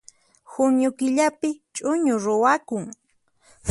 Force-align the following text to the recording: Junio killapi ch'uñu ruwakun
Junio 0.53 0.89
killapi 0.99 1.49
ch'uñu 1.75 2.15
ruwakun 2.23 2.85